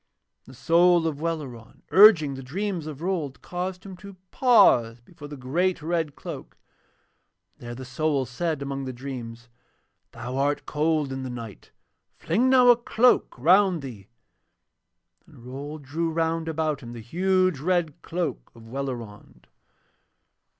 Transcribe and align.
And 0.47 0.55
the 0.55 0.57
soul 0.57 1.05
of 1.05 1.19
Welleran 1.21 1.83
urging 1.91 2.33
the 2.33 2.41
dreams 2.41 2.87
of 2.87 3.03
Rold 3.03 3.43
caused 3.43 3.85
him 3.85 3.95
to 3.97 4.15
pause 4.31 4.99
before 4.99 5.27
the 5.27 5.37
great 5.37 5.83
red 5.83 6.15
cloak, 6.15 6.57
and 7.59 7.63
there 7.67 7.75
the 7.75 7.85
soul 7.85 8.25
said 8.25 8.63
among 8.63 8.85
the 8.85 8.93
dreams: 8.93 9.47
'Thou 10.11 10.37
art 10.37 10.65
cold 10.65 11.13
in 11.13 11.21
the 11.21 11.29
night; 11.29 11.69
fling 12.17 12.49
now 12.49 12.69
a 12.69 12.77
cloak 12.77 13.37
around 13.37 13.83
thee.' 13.83 14.07
And 15.27 15.45
Rold 15.45 15.83
drew 15.83 16.09
round 16.09 16.47
about 16.47 16.81
him 16.81 16.93
the 16.93 16.99
huge 16.99 17.59
red 17.59 18.01
cloak 18.01 18.51
of 18.55 18.63
Welleran. 18.67 19.45